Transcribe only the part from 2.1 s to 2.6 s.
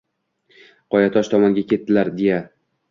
deya